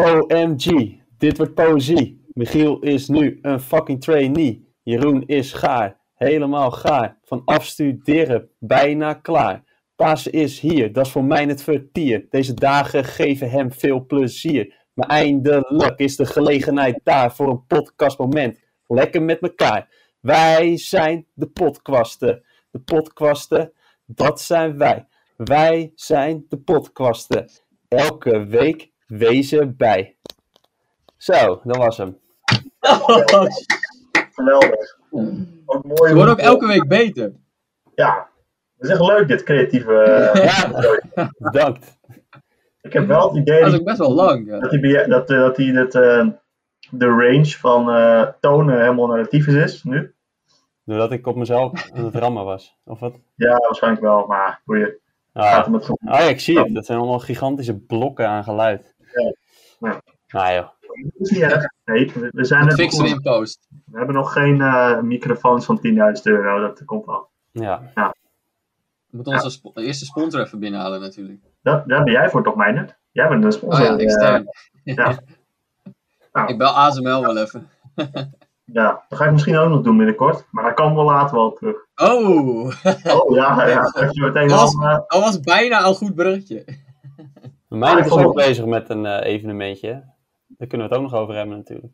[0.00, 2.24] OMG, dit wordt poëzie.
[2.32, 4.74] Michiel is nu een fucking trainee.
[4.82, 7.18] Jeroen is gaar, helemaal gaar.
[7.22, 9.64] Van afstuderen, bijna klaar.
[9.96, 12.26] Pasen is hier, dat is voor mij het vertier.
[12.30, 14.86] Deze dagen geven hem veel plezier.
[14.94, 18.60] Maar eindelijk is de gelegenheid daar voor een podcastmoment.
[18.86, 19.88] Lekker met elkaar.
[20.20, 22.44] Wij zijn de podcasten.
[22.70, 23.72] De podcasten,
[24.06, 25.06] dat zijn wij.
[25.36, 27.50] Wij zijn de podcasten.
[27.88, 30.16] Elke week wezen bij.
[31.16, 32.18] Zo, dat was hem.
[34.32, 34.98] Geweldig.
[35.10, 36.08] Mooi.
[36.08, 37.32] Ze worden ook elke week beter.
[37.94, 38.28] Ja,
[38.76, 39.92] het is echt leuk dit creatieve.
[41.14, 41.96] Ja, bedankt.
[42.80, 44.46] Ik heb wel het idee Dat is ook best wel lang.
[44.46, 44.58] Ja.
[44.58, 46.26] dat hij, dat, eh, dat hij het, eh,
[46.90, 50.14] de range van eh, tonen helemaal naar de tyfus is nu.
[50.84, 52.76] Doordat ik op mezelf aan het rammen was.
[52.84, 53.18] Of wat?
[53.34, 55.00] Ja, waarschijnlijk wel, maar hoe je
[55.34, 55.98] gaat Ah, hem het goed.
[56.00, 56.74] oh ja, ik zie het.
[56.74, 58.94] Dat zijn allemaal gigantische blokken aan geluid.
[59.22, 59.32] Ja.
[59.90, 60.02] Ja.
[60.28, 60.68] Nou joh.
[60.80, 61.64] Dat is niet erg.
[61.84, 63.66] Nee, we, we zijn Dat net fixen in post.
[63.86, 67.28] We hebben nog geen eh, microfoons van 10.000 euro, dat komt wel.
[67.50, 67.82] Ja.
[67.94, 71.40] We moeten onze eerste sponsor even binnenhalen natuurlijk.
[71.62, 72.96] Dat, daar ben jij voor toch, Meijnerd?
[73.12, 73.84] Jij bent de Oh sponsor.
[73.84, 74.46] ja, eh, extern.
[74.84, 75.18] ja.
[76.32, 76.48] Nou.
[76.52, 77.70] Ik bel ASML wel even.
[78.64, 80.46] ja, dat ga ik misschien ook nog doen binnenkort.
[80.50, 81.76] Maar daar komen we later wel op terug.
[81.96, 82.66] Oh,
[83.18, 83.92] Oh ja, ja.
[84.12, 86.64] Je meteen Dat was- al, eh, dat was bijna een goed bruggetje.
[87.68, 90.14] Mijn Ah, ik is ook het- bezig met een eh, evenementje.
[90.46, 91.92] Daar kunnen we het ook nog over hebben natuurlijk.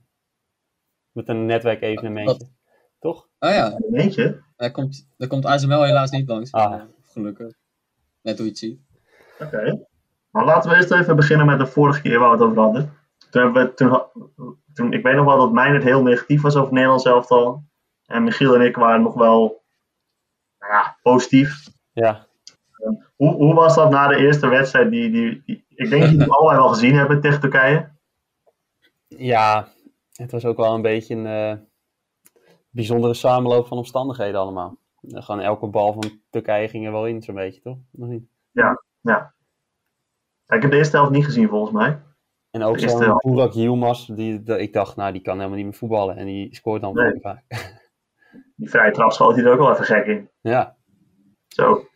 [1.13, 2.47] Met een netwerkevenementje.
[2.99, 3.29] Toch?
[3.39, 4.41] Oh ja, Weet je?
[4.57, 6.53] daar komt, daar komt ASML helaas niet langs.
[6.53, 6.83] Ah.
[7.03, 7.55] Gelukkig.
[8.23, 8.81] Net hoe je het ziet.
[9.41, 9.87] Oké.
[10.31, 12.93] Maar laten we eerst even beginnen met de vorige keer waar we het over hadden.
[13.31, 14.03] Toen hebben we, toen,
[14.75, 17.65] toen, ik weet nog wel dat Meijnerd heel negatief was over het Nederlands elftal.
[18.07, 19.63] En Michiel en ik waren nog wel
[20.59, 21.67] nou ja, positief.
[21.93, 22.27] Ja.
[23.17, 24.91] Hoe, hoe was dat na de eerste wedstrijd?
[24.91, 27.93] Die, die, die- ik denk dat jullie het allebei wel gezien hebben tegen Turkije.
[29.09, 29.69] Ja,
[30.13, 31.57] het was ook wel een beetje een eh,
[32.71, 34.79] bijzondere samenloop van omstandigheden allemaal.
[35.09, 37.79] Gewoon elke bal van Turkije ging er wel in, zo'n beetje, toch?
[37.91, 38.25] Nog niet.
[38.53, 39.35] Ja.
[40.47, 42.01] Ik heb de eerste helft niet gezien volgens mij.
[42.51, 43.25] En ook zo'n helft.
[43.25, 46.17] Burak Yilmaz, die, die- ik dacht, nou, die kan helemaal niet meer voetballen.
[46.17, 47.21] En die scoort dan Nee.
[47.21, 47.43] vaak.
[48.57, 50.31] Die vrije trap schoot hij er ook wel even gek in.
[50.41, 50.77] Ja,
[51.47, 51.87] Zo.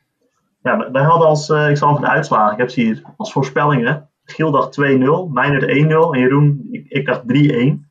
[0.63, 3.33] Ja, wij- hadden als, eh, ik zal even de uitslagen, ik heb ze hier als
[3.33, 4.11] voorspellingen.
[4.25, 7.91] Giel dacht 2-0, Meijnerd 1-0 en Jeroen, ik, ik dacht 3-1.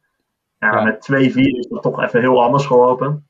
[0.60, 0.84] Ja, Ja.
[0.84, 3.28] met 2-4 is het toch even heel anders gelopen.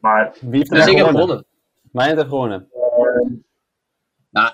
[0.00, 1.44] Maar wie heeft er Dus ik heb gewonnen?
[1.92, 2.68] heeft gewonnen.
[4.30, 4.52] Nou,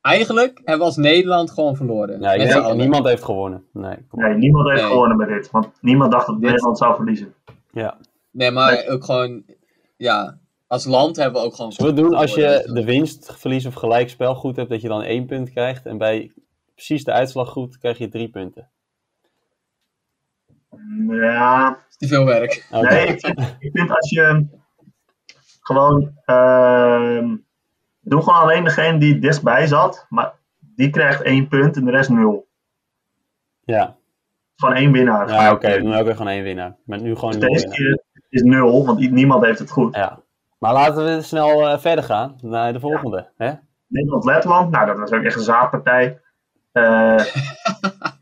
[0.00, 2.20] eigenlijk hebben we als Nederland gewoon verloren.
[2.20, 2.76] Denk, allen.
[2.76, 3.64] niemand heeft gewonnen.
[3.72, 4.28] Nee, kom op.
[4.28, 4.90] nee, niemand heeft Nee.
[4.90, 5.50] gewonnen met dit.
[5.50, 7.34] Want niemand dacht dat Dit- Nederland zou verliezen.
[7.70, 7.96] Ja.
[8.30, 9.42] Nee, maar ook gewoon,
[9.96, 10.38] ja,
[10.70, 11.72] als land hebben we ook gewoon.
[11.72, 15.02] Zullen we doen als je de winst, verlies of gelijkspel goed hebt, dat je dan
[15.02, 15.86] één punt krijgt.
[15.86, 16.32] En bij
[16.74, 18.70] precies de uitslag goed krijg je drie punten.
[21.08, 22.66] Ja, Te veel werk.
[22.70, 24.46] Nee, ik vind, ik vind als je
[25.60, 26.12] gewoon.
[26.24, 27.36] ehm
[28.00, 31.90] doe gewoon alleen degene die het dichtstbij zat, maar die krijgt één punt en de
[31.90, 32.46] rest nul.
[33.64, 33.96] Ja,
[34.56, 35.28] Van één winnaar.
[35.28, 35.82] ja oké.
[35.82, 36.76] dan ook weer gewoon één winnaar.
[36.84, 39.94] Met nu gewoon Dus nul deze keer is nul, want niemand heeft het goed.
[39.94, 40.20] Ja.
[40.60, 43.28] Maar laten we snel eh, verder gaan naar de volgende.
[43.36, 43.52] Hè?
[43.86, 46.20] Nederland-Letland, nou dat was ook echt een zaadpartij.
[46.72, 46.82] Eh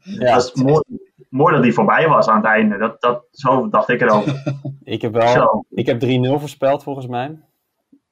[0.03, 0.83] Ja, dat is mooi,
[1.29, 2.79] mooi dat die voorbij was aan het einde.
[2.79, 4.43] Dat, dat, zo dacht ik erover.
[4.85, 5.65] ik heb wel Zo.
[5.71, 7.39] ik heb 3-0 voorspeld volgens mij.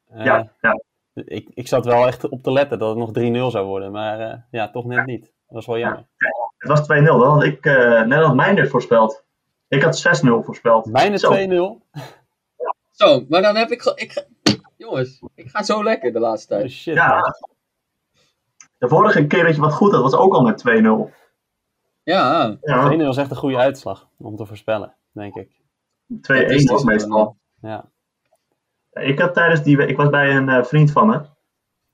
[0.08, 0.80] Eh, Ja, ja.
[1.14, 3.92] ik, ik zat wel echt op te letten dat het nog 3-0 zou worden.
[3.92, 5.22] Maar ja, toch net niet.
[5.22, 6.06] Dat was wel jammer.
[6.58, 7.04] Het was 2-0.
[7.04, 7.64] Dat had ik
[8.06, 9.24] net als voorspeld.
[9.68, 10.86] Ik had 6-0 voorspeld.
[10.86, 11.78] Mijne Zo.
[11.80, 12.00] 2-0.
[12.96, 13.82] Zo, maar dan heb ik.
[13.84, 14.26] ik ge-
[14.76, 16.72] Jongens, ik ga zo lekker de laatste Oh, tijd.
[16.72, 16.94] shit.
[16.94, 17.20] Ja.
[18.78, 21.10] De vorige keer dat je wat goed had, was ook al met 2-0.
[22.02, 25.50] Ja, Ja, 2-0 is echt een goede uitslag om te voorspellen, denk ik.
[26.20, 27.36] 2-1 was meestal.
[27.60, 27.90] Ja.
[28.92, 31.20] Ik had tijdens die, ik was bij een eh, vriend van me.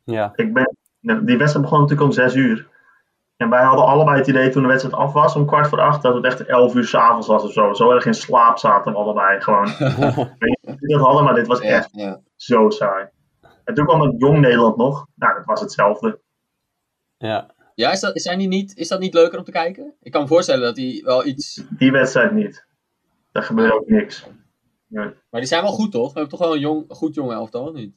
[0.05, 0.33] Ja.
[0.37, 2.69] Ik ben, die wedstrijd begon natuurlijk om 6 uur.
[3.43, 6.03] En wij hadden allebei het idee toen de wedstrijd af was, om kwart voor acht,
[6.03, 7.73] dat het echt 11 uur s'avonds was of zo.
[7.73, 9.67] Zo erg in slaap zaten we allebei gewoon.
[9.67, 9.79] Ik
[10.39, 12.21] weet niet of jullie dat hadden, maar dit was echt ja.
[12.37, 13.09] zo saai.
[13.65, 15.07] En toen kwam het Jong Nederland nog.
[15.15, 16.21] Nou, dat was hetzelfde.
[17.17, 17.51] ja.
[17.75, 19.95] Ja, is dat, zijn die niet, is dat niet leuker om te kijken?
[20.01, 21.65] Ik kan me voorstellen dat die wel iets.
[21.71, 22.67] Die wedstrijd niet.
[23.33, 24.27] Daar gebeurde ook niks.
[24.87, 25.13] Ja.
[25.31, 26.13] Maar die zijn wel goed, toch?
[26.13, 27.95] We hebben toch wel een, jong, goed jonge elftal, of niet?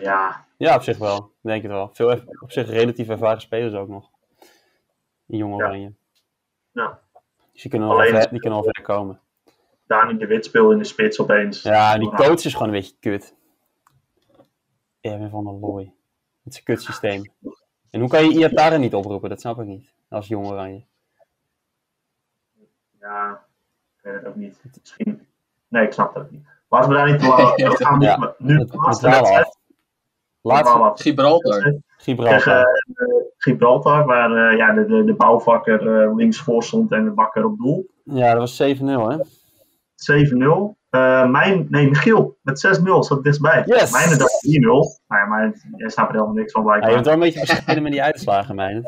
[0.00, 1.16] Ja, Ja, op zich wel.
[1.16, 1.90] Ik Denk het wel.
[1.92, 4.10] Veel, op zich relatief ervaren spelers ook nog.
[5.26, 5.64] Die jonge Ja.
[5.66, 5.92] oranje.
[6.72, 7.00] Ja.
[7.52, 9.20] Dus die kunnen, Alleen- ver, die kunnen verder komen.
[9.86, 11.62] Dani de Wit speelde in de spits opeens.
[11.62, 13.34] Ja, die coach is gewoon een beetje kut.
[15.00, 15.94] Erwin van der Looy.
[16.42, 17.32] Met zijn kutsysteem.
[17.90, 19.28] En hoe kan je Iatare niet oproepen?
[19.28, 19.92] Dat snap ik niet.
[20.08, 20.84] Als jong oranje.
[23.00, 23.44] Ja,
[23.96, 24.60] ik weet het ook niet.
[24.80, 25.26] Misschien.
[25.68, 26.46] Nee, ik snap het ook niet.
[26.68, 27.56] Laten we daar niet te lang.
[27.78, 29.58] We gaan Ja, nu- nu Het, de het laatste wedstrijd.
[30.42, 31.52] Laatste Laatste Gibraltar.
[31.58, 32.58] tegen Gibraltar.
[32.58, 32.64] eh,
[33.36, 37.44] Gibraltar, waar eh, ja, de, de, de bouwvakker eh, links voor stond en de bakker
[37.44, 37.86] op doel.
[38.04, 39.16] Ja, dat was 7-0 hè.
[39.96, 40.78] 7-0.
[40.90, 43.62] Eh, mijn, nee, Michiel met 6-0 zat dichtbij.
[43.66, 43.92] Yes!
[43.92, 45.02] Mijne dacht 3-0.
[45.06, 47.40] Maar ja, maar jij snapt er helemaal niks van Ja, je bent wel een beetje
[47.40, 48.84] bescheiden met die uitslagen, mijn.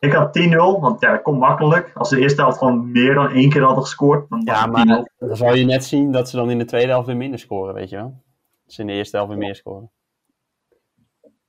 [0.00, 1.90] Ik had 10-0, want ja, dat komt makkelijk.
[1.94, 5.04] Als de eerste helft gewoon meer dan één keer hadden gescoord, dan was Ja, maar
[5.06, 5.12] 10-0.
[5.18, 7.74] dan zal je net zien dat ze dan in de tweede helft weer minder scoren,
[7.74, 8.22] weet je wel.
[8.64, 9.90] Dat ze in de eerste helft weer meer scoren.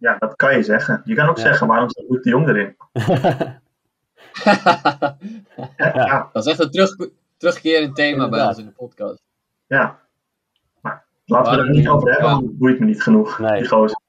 [0.06, 1.02] Ja, dat kan je zeggen.
[1.06, 1.44] Je kan ook Ja.
[1.44, 2.76] zeggen, waarom zit Luc de Jong erin?
[5.78, 6.30] Ja, ja.
[6.34, 6.96] Dat is echt een terug,
[7.38, 9.24] terugkerend thema bij ons in de podcast.
[9.68, 10.00] ja.
[10.82, 11.88] Maar laten we Waarom er niet niet?
[11.90, 12.34] over hebben, Ja.
[12.36, 13.40] want het boeit me niet genoeg.
[13.40, 13.60] Nee.
[13.60, 14.00] Die gozer.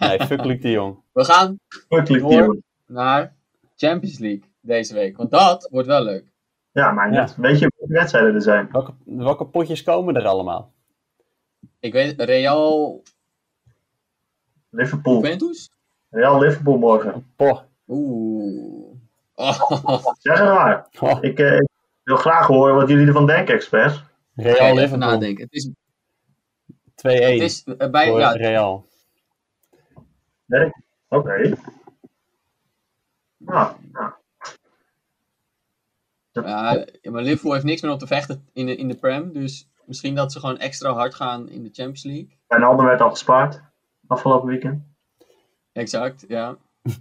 [0.00, 0.96] Nee, fuck Luc de Jong.
[1.12, 2.32] We gaan Fuck Luc de Door.
[2.32, 2.62] Jong.
[2.86, 3.34] naar
[3.76, 5.16] Champions League deze week.
[5.16, 6.24] Want dat wordt wel leuk.
[6.72, 7.20] Ja, maar Ja.
[7.20, 7.36] net.
[7.36, 8.68] weet je welke wedstrijden er zijn?
[8.72, 10.72] Welke, welke potjes komen er allemaal?
[11.80, 13.02] Ik weet, Real
[14.72, 15.20] Liverpool.
[15.20, 15.70] Juventus?
[16.10, 17.32] Real Liverpool morgen.
[17.36, 17.60] Poh.
[17.88, 18.96] Oeh.
[19.34, 20.86] Oh, Zeg het maar.
[21.00, 21.58] Oh, Ik, eh,
[22.02, 24.02] wil graag horen wat jullie ervan denken, experts.
[24.34, 25.44] Real even Liverpool 2-1 nadenken.
[25.44, 25.70] Het is,
[26.94, 28.86] het is eh, bij, voor ja, Real.
[30.46, 30.70] Nee?
[31.08, 31.52] Oké.
[33.36, 34.12] Nou, nou.
[36.32, 39.32] ja, maar Liverpool heeft niks meer op te vechten in de, in de Prem.
[39.32, 42.38] Dus misschien dat ze gewoon extra hard gaan in de Champions League.
[42.46, 43.71] Wijnaldum werd al gespaard
[44.06, 44.82] afgelopen weekend.
[45.72, 46.56] Exact, ja.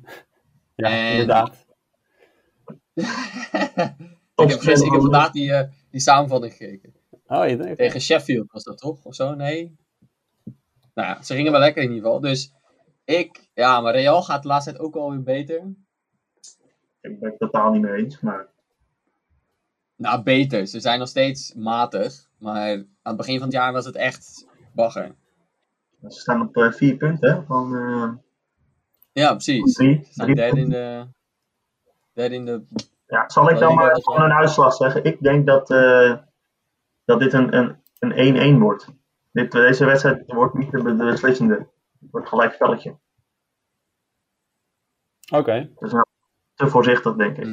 [0.76, 1.66] Ja, En- inderdaad.
[2.94, 6.94] ik, heb, gisteren- ik heb vandaag die, eh, die samenvatting gekeken.
[7.28, 7.78] Oh, je denkt.
[7.78, 9.04] Tegen Sheffield was dat toch?
[9.06, 9.36] Of zo?
[9.36, 9.76] Nee?
[10.94, 12.20] Nou ja, ze gingen wel lekker in ieder geval.
[12.20, 12.54] Dus
[13.06, 15.74] ik, ja, maar Real gaat de laatste tijd ook wel weer beter.
[17.02, 18.48] Ik ben het totaal niet mee eens, maar
[19.96, 20.68] Nou, beter.
[20.68, 22.30] Ze zijn nog steeds matig.
[22.38, 25.16] Maar aan het begin van het jaar was het echt bagger.
[26.10, 28.12] Ze staan op eh, vier punten van eh,
[29.12, 29.74] Ja, precies.
[29.74, 30.08] Drie.
[30.14, 31.08] drie derde in de...
[32.14, 32.64] Derde in de...
[33.08, 35.04] Ja, zal ik dan maar gewoon een uitslag zeggen?
[35.04, 36.18] Ik denk dat, eh,
[37.06, 38.88] dat dit een een- een 1-1 wordt.
[39.32, 41.56] Dit, deze wedstrijd wordt niet de, de beslissende.
[42.00, 42.98] Het wordt gelijk spelletje.
[45.34, 45.70] Oké.
[46.54, 47.46] Te voorzichtig, denk ik.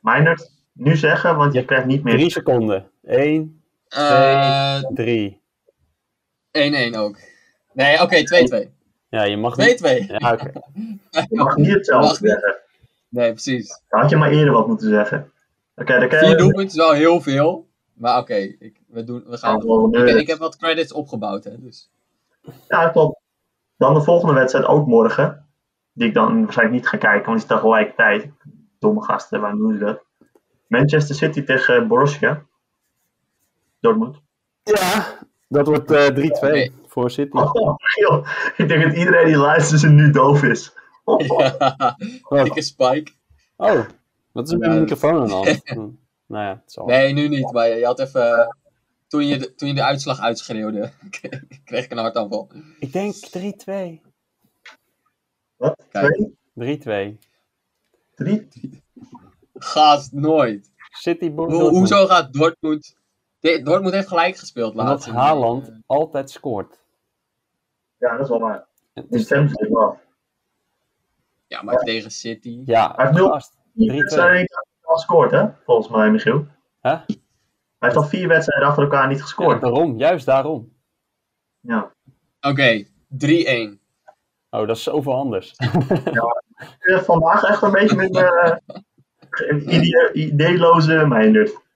[0.00, 2.14] Meinert, nu zeggen, want je Ja, krijgt niet meer.
[2.14, 2.90] Drie seconden.
[3.02, 5.42] 1, Eh, 3.
[6.50, 7.18] 1-1 ook.
[7.78, 8.16] Nee, oké,
[8.66, 8.70] 2-2.
[9.08, 9.80] Ja, je mag niet.
[9.82, 10.06] 2-2.
[10.06, 10.52] Ja, oké.
[11.10, 12.56] Je mag niet hetzelfde zeggen.
[13.08, 13.80] Nee, precies.
[13.88, 15.32] Dan had je maar eerder wat moeten zeggen.
[15.76, 16.36] Oké, dan kan Vier je...
[16.36, 17.66] doelpunten is wel heel veel.
[17.92, 19.56] Maar oké, ik- we, doen, we gaan...
[19.58, 21.60] Ja, wel Ik, heb wat credits opgebouwd, hè.
[21.60, 21.90] Dus.
[22.68, 23.20] Ja, klopt.
[23.76, 25.46] Dan de volgende wedstrijd ook morgen.
[25.92, 28.28] Die ik dan waarschijnlijk niet ga kijken, want die is tegelijkertijd.
[28.78, 30.04] Domme gasten, waarom doen ze dat?
[30.66, 32.42] Manchester City tegen Borussia.
[33.80, 34.16] Dortmund.
[34.62, 36.70] Ja, dat wordt eh 3-2 Oké.
[36.88, 37.36] Voor City.
[37.36, 37.76] Oh,
[38.56, 40.72] ik denk dat iedereen die luistert ze nu doof is.
[41.08, 41.20] Oh,
[42.28, 43.12] Ja, dikke spike.
[43.56, 43.80] Oh,
[44.32, 44.74] wat is met Ja.
[44.74, 45.30] de microfoon?
[45.30, 45.88] Hm.
[46.26, 46.86] Nou ja, het zal.
[46.86, 47.52] Nee, nu niet.
[47.52, 48.56] Maar je had even...
[49.06, 50.90] Toen je de, toen je de uitslag uitschreeuwde,
[51.64, 52.50] kreeg ik een hartaanval.
[52.78, 54.00] Ik denk 3-2.
[55.56, 55.82] Wat?
[55.90, 56.28] Kijk.
[56.54, 57.16] Twee?
[57.16, 57.18] 3-2.
[58.14, 58.48] Drie?
[59.54, 60.70] Gast, nooit.
[60.90, 61.76] City Ho- Dortmund.
[61.76, 62.96] hoezo gaat Dortmund...
[63.40, 65.08] De- Dortmund heeft gelijk gespeeld Omdat laatst.
[65.08, 66.78] Haaland altijd scoort.
[67.98, 68.66] Ja, dat is wel waar.
[68.94, 69.98] Is- Champions League wel.
[71.46, 72.62] Ja, maar tegen City.
[72.64, 73.18] Ja, Hij heeft
[73.72, 73.96] 3-2.
[73.96, 74.48] wedstrijden
[74.82, 75.46] al gescoord, hè?
[75.64, 76.46] Volgens mij, Michiel.
[76.80, 76.90] Hè?
[76.90, 77.06] Hij
[77.78, 79.60] heeft al vier wedstrijden achter elkaar niet Ja, gescoord.
[79.60, 80.72] daarom, juist daarom.
[81.60, 81.92] Ja.
[82.40, 83.80] Oké, 3-1.
[84.50, 85.56] Oh, dat is zoveel anders.
[85.56, 88.56] Eh, Vandaag echt een beetje met eh,
[89.48, 91.66] een idee, ideeloze Meindert.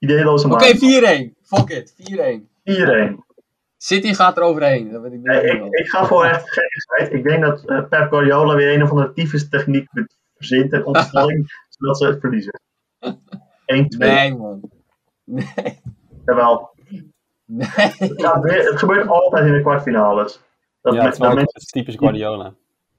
[0.00, 1.32] Ideeloze Oké, man.
[1.34, 1.40] 4-1.
[1.42, 2.48] Fuck it, 4-1.
[2.64, 3.24] Iedereen.
[3.76, 4.90] City gaat er overheen.
[4.92, 5.72] Dat weet ik Nee, niet.
[5.72, 7.12] ik, ik ga voor echt gekkigheid.
[7.12, 9.88] Ik denk dat eh, Pep Guardiola weer een of andere tyfus techniek
[10.36, 12.60] verzint en opstelling, zodat ze het verliezen.
[13.06, 13.08] 1-2.
[13.98, 14.70] Nee, man.
[15.24, 15.80] Nee.
[16.26, 16.70] Jawel.
[17.44, 17.68] Nee.
[18.40, 20.40] Weer- het gebeurt altijd in de kwartfinales.
[20.80, 22.54] Dat ja, met, het is, wel, dat mensen- is typisch Guardiola.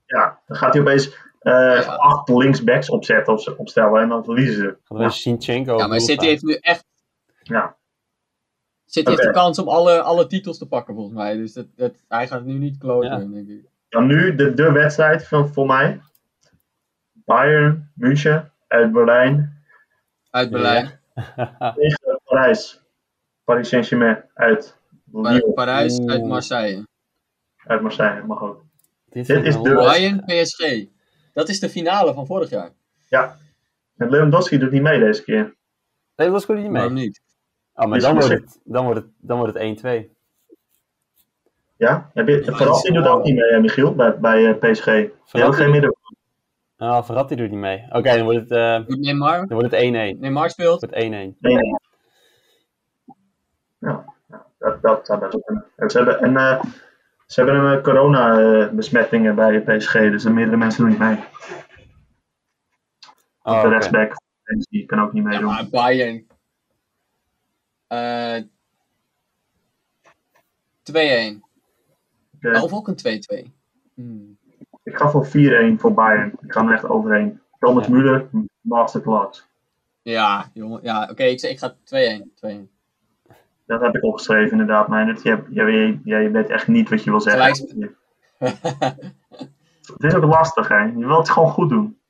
[0.05, 4.77] ja, dan gaat hij opeens eh, acht linksbacks opzetten of opstellen en dan verliezen ze.
[4.83, 6.85] Gaat er een Sinchenko Ja, maar City heeft nu echt...
[7.43, 7.77] Ja.
[8.85, 9.09] City Oké.
[9.21, 11.35] heeft de kans om alle, alle titels te pakken, volgens mij.
[11.37, 13.17] Dus dat, dat, hij gaat nu niet kloten, Ja.
[13.17, 13.69] denk ik.
[13.89, 16.01] Dan nu de, de wedstrijd van, voor mij.
[17.11, 19.63] Bayern, München, uit Berlijn,
[20.29, 20.99] Uit Berlijn.
[21.75, 22.81] tegen Parijs.
[23.43, 24.77] Paris Saint-Germain, uit
[25.11, 26.11] Lyon, Parijs, Oeh.
[26.11, 26.87] uit Marseille.
[27.65, 28.63] uit Marseille, mag ook.
[29.09, 29.73] Dit Dit is de-.
[29.73, 30.85] Bayern, PSG.
[31.33, 32.71] Dat is de finale van vorig jaar.
[33.97, 35.43] En Lewandowski doet niet mee deze keer.
[36.15, 36.73] Nee, dat was goed niet mee.
[36.73, 37.21] Waarom niet?
[37.75, 40.09] Oh, maar dan wordt het, dan wordt het, dan wordt het 1-2.
[41.77, 42.09] Ja?
[42.13, 44.85] Heb je, Ja, Verratti dat doet ook niet mee, hè, Michiel, bij, bij eh, PSG.
[44.85, 45.95] Die Verratti- geen midden.
[46.77, 47.85] Ah, Verratti doet niet mee.
[47.89, 49.37] Oké, dan wordt het, eh, Neymar?
[49.47, 50.19] dan wordt het 1-1.
[50.19, 50.81] Neymar speelt.
[50.81, 51.09] Het wordt 1-1.
[51.09, 51.75] Nee, nee.
[53.79, 55.65] Ja, ja, dat, dat zou best wel kunnen.
[55.75, 56.63] En ze hebben, en, eh,
[57.25, 61.17] ze hebben een corona-besmettingen bij PSG, dus er meerdere mensen doen niet mee.
[63.43, 63.67] Oh, de oké.
[63.69, 64.13] rechtsback,
[64.69, 65.47] die kan ook niet Ja, meedoen.
[65.47, 66.27] maar Bayern.
[67.91, 68.41] Eh
[70.83, 71.39] 2-1.
[72.35, 73.51] Oké, Of ook een 2-2.
[73.93, 74.37] Hmm.
[74.83, 75.29] Ik ga voor 4-1
[75.77, 76.33] voor Bayern.
[76.41, 77.39] Ik ga er echt overheen.
[77.59, 77.93] Thomas Ja.
[77.93, 78.29] Müller,
[78.61, 79.47] masterclass.
[80.01, 80.79] Ja, jongen.
[80.83, 82.31] Ja, oké, ik, ik ga 2-1.
[82.35, 82.69] 2-1.
[83.65, 85.23] Dat heb ik opgeschreven inderdaad, Meijnerd.
[85.23, 87.67] Jij, jij, jij weet echt niet wat je wil zeggen.
[89.81, 90.83] Het is ook lastig, hè.
[90.83, 92.00] Je wilt het gewoon goed doen.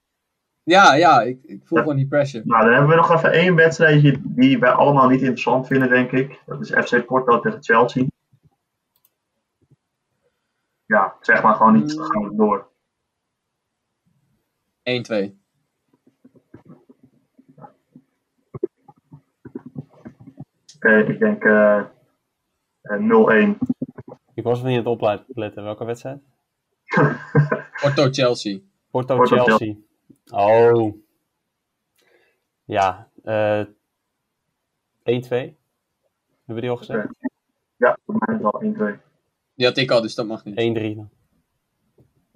[0.72, 1.84] Ja, ja, ik, ik voel Ja.
[1.84, 2.44] gewoon die pressure.
[2.46, 6.12] Nou, dan hebben we nog even één wedstrijdje die wij allemaal niet interessant vinden, denk
[6.12, 6.42] ik.
[6.46, 8.06] Dat is FC Porto tegen Chelsea.
[10.86, 12.70] Ja, zeg maar gewoon iets, dan gaan we door.
[14.84, 15.40] 1-2.
[20.76, 21.78] Oké, ik denk eh,
[22.82, 23.58] eh, 0-1.
[24.34, 25.64] Ik was even niet aan het opletten.
[25.64, 26.20] Welke wedstrijd?
[27.82, 29.76] Porto Chelsea.
[30.32, 30.96] Oh.
[32.64, 33.10] Ja.
[33.24, 33.68] eh 1-2.
[35.30, 35.56] Hebben
[36.46, 37.08] we die al gezegd?
[37.78, 38.62] Ja, voor mij is het al
[38.96, 39.00] 1-2.
[39.56, 40.56] Die had ik al, dus dat mag niet.
[40.56, 41.10] 1-3 dan.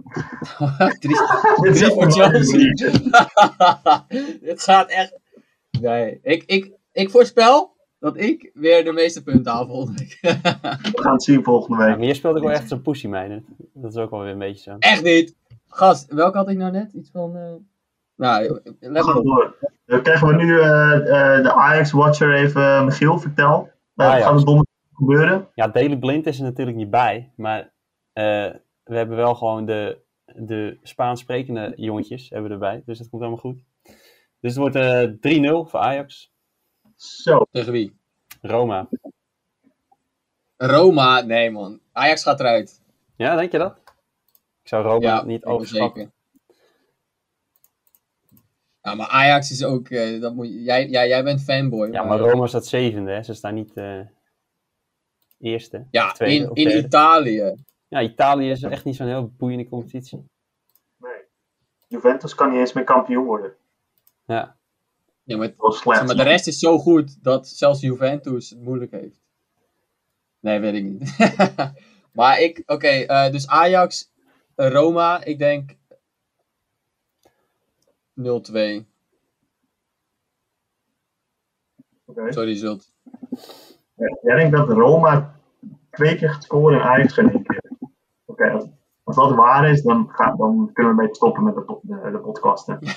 [1.00, 1.16] Drie,
[1.62, 2.72] Dit is drie voor allemaal Chelsea.
[4.42, 5.20] Het gaat echt.
[5.82, 10.18] Nee, ik, ik, ik voorspel dat ik weer de meeste punten haal volgende week.
[10.96, 11.96] We gaan het zien volgende Ja, week.
[11.98, 13.44] maar hier speelde ik wel echt zo'n pussy mijner.
[13.74, 14.76] Dat is ook wel weer een beetje zo.
[14.80, 15.36] echt niet.
[15.68, 16.94] Gast, welke had ik nou net?
[16.94, 17.36] Iets van.
[17.36, 17.54] eh,
[18.16, 19.74] Nou, let maar op.
[19.86, 22.86] Dan krijgen we nu eh, eh, de Ajax-watcher even.
[22.86, 23.70] Michiel, vertel.
[23.94, 25.48] Wat gaat er donderdag gebeuren?
[25.54, 27.32] Ja, Daily Blind is er natuurlijk niet bij.
[27.36, 27.74] Maar
[28.14, 28.54] eh,
[28.84, 32.82] we hebben wel gewoon de, de Spaans sprekende jongetjes hebben we erbij.
[32.86, 33.64] Dus dat komt helemaal goed.
[34.40, 36.32] Dus het wordt eh 3-0 voor Ajax.
[36.96, 37.98] Zo, Tegen wie?
[38.42, 38.90] Roma.
[40.58, 41.80] Roma, nee man.
[41.92, 42.82] Ajax gaat eruit.
[43.16, 43.78] Ja, denk je dat?
[44.62, 46.14] Ik zou Roma Ja, niet overschatten.
[48.86, 49.90] Ja, maar Ajax is ook.
[49.90, 51.92] eh, dat moet, jij, jij, jij bent fanboy.
[51.92, 53.12] Ja, maar Roma staat zevende.
[53.12, 53.24] Hè?
[53.24, 54.00] Ze staan niet eh,
[55.40, 55.86] eerste.
[55.92, 56.78] Ja, of tweede, in, of in.
[56.86, 57.56] Italië.
[57.88, 60.24] Ja, Italië is echt niet zo'n heel boeiende competitie.
[60.98, 61.12] nee.
[61.88, 63.54] Juventus kan niet eens meer kampioen worden.
[64.26, 64.56] Ja,
[65.24, 66.06] Ja, maar, slecht.
[66.06, 69.22] maar de rest is zo goed dat zelfs Juventus het moeilijk heeft.
[70.40, 71.18] Nee, weet ik niet.
[72.18, 74.12] maar ik, oké, eh, dus Ajax,
[74.56, 75.76] eh, Roma, ik denk
[78.22, 78.86] 0-2.
[82.06, 82.32] Oké.
[82.32, 82.92] Sorry, Zult.
[83.96, 85.40] Ja, Jij denkt dat Roma
[85.92, 87.72] twee keer gaat scoren en Ajax geen één keer.
[88.26, 88.66] Oké, als,
[89.04, 92.12] als dat waar is, dan, ga, dan kunnen we een beetje stoppen met de, de,
[92.12, 92.68] de podcast.
[92.68, 92.76] Hè.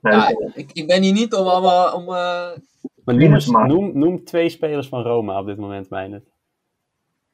[0.00, 1.94] Nee, Ja, ik, ik ben hier niet om allemaal.
[1.94, 2.56] Om, eh,
[3.04, 6.30] maar noem, eens- noem, noem twee spelers van Roma op dit moment, Meijnet.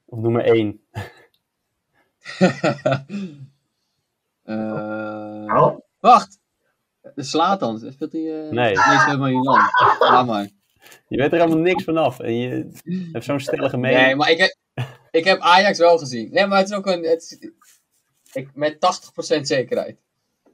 [0.04, 0.80] Of noem er één.
[4.46, 4.56] eh,
[5.54, 6.38] Nou, wacht!
[7.14, 8.44] De Slatan, speelt hij.
[8.44, 8.74] eh Nee.
[8.74, 9.60] Nee, speelt maar Milan.
[9.98, 10.48] Laat maar.
[11.08, 12.20] Je weet er helemaal niks vanaf.
[12.20, 12.70] En je
[13.12, 14.00] hebt zo'n stellige mening.
[14.00, 14.56] Nee, maar ik heb,
[15.10, 16.32] ik heb Ajax wel gezien.
[16.32, 17.02] Nee, maar het is ook een.
[17.04, 17.50] Het is,
[18.32, 19.98] ik, met 80% zekerheid.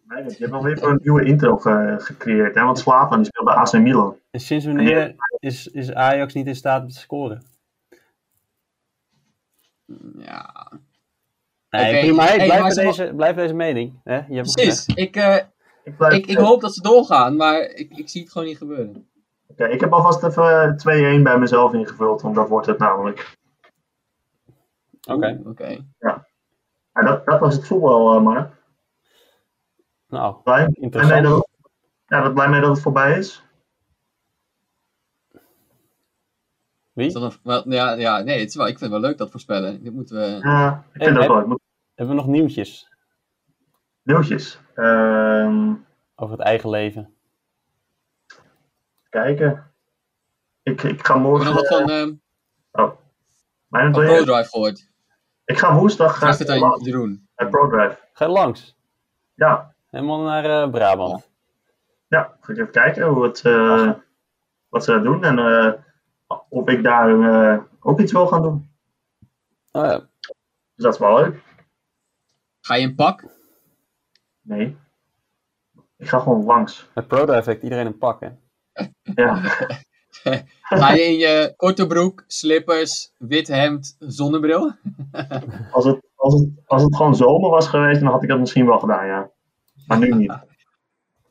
[0.04, 2.54] nee, je hebt alweer een nieuwe intro ge- gecreëerd.
[2.54, 2.62] Hè?
[2.62, 4.18] Want Slatan die speelt bij AC Milan.
[4.30, 7.42] En sinds wanneer is, is Ajax niet in staat om te scoren?
[10.18, 10.70] Ja,
[11.80, 12.22] Nee, prima.
[12.22, 14.00] Hey, hey, blijf, maar bij ze- deze, blijf bij deze mening.
[14.04, 14.14] Hè?
[14.28, 14.86] Je hebt precies.
[14.86, 15.36] Ik, eh,
[15.84, 18.56] Ik, blijf- ik, ik hoop dat ze doorgaan, maar ik, ik zie het gewoon niet
[18.56, 19.08] gebeuren.
[19.48, 23.36] Oké, ik heb alvast even 2-1 bij mezelf ingevuld, want dat wordt het namelijk.
[25.08, 25.40] Oké.
[25.46, 25.78] Oké.
[25.98, 26.26] Ja,
[26.92, 28.50] dat, dat was het voetbal, uh, mannen.
[30.08, 31.24] Nou, Blij, blij mee interessant.
[31.24, 31.48] dat,
[32.06, 33.42] ja, dat blij mee dat het voorbij is.
[36.92, 37.06] Wie?
[37.06, 39.18] Is dat een- wel- ja, ja, nee, het is wel, ik vind het wel leuk
[39.18, 39.82] dat voorspellen.
[39.82, 40.22] Dit moeten we.
[40.49, 41.46] Ja, ik Hey, vind dat heb- wel.
[41.46, 41.61] Moet
[41.94, 42.90] Hebben we nog nieuwtjes
[44.02, 44.61] nieuwtjes.
[44.75, 45.75] Ehm,
[46.14, 47.14] over het eigen leven?
[49.08, 49.70] kijken.
[50.62, 51.44] Ik, ik ga morgen.
[51.46, 52.06] nog wat van, eh
[53.68, 54.90] Mijn van ProDrive gehoord?
[55.44, 57.28] ik ga woensdag ga het aan langs Jeroen.
[57.34, 57.99] bij ProDrive.
[58.12, 58.76] Ga je langs?
[59.34, 61.30] Ja, Helemaal naar eh, Brabant.
[62.08, 62.37] ja.
[62.40, 63.90] Ga ik even kijken hoe het, eh,
[64.68, 65.72] wat ze doen en eh,
[66.48, 68.70] of ik daar eh, ook iets wil gaan doen.
[69.72, 69.98] Oh, ja.
[70.74, 71.42] Dus dat is wel leuk.
[72.60, 73.24] Ga je in pak?
[74.42, 74.76] Nee.
[75.96, 76.88] Ik ga gewoon langs.
[76.94, 78.28] Met Proto effect iedereen een pak, hè?
[79.02, 79.34] Ja.
[80.62, 84.72] Ga je in je korte broek, slippers, wit hemd, zonnebril?
[85.72, 88.66] Als het, als, het, als het gewoon zomer was geweest, dan had ik dat misschien
[88.66, 89.30] wel gedaan, ja.
[89.86, 90.38] Maar nu niet.